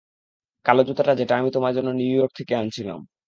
কালো 0.65 0.81
জুতাটা 0.87 1.13
যেটা 1.19 1.33
আমি 1.37 1.49
তোমার 1.55 1.73
জন্য 1.77 1.89
নিউ 1.91 2.11
ইয়র্ক 2.13 2.31
থেকে 2.39 2.53
আনছিলাম। 2.55 2.99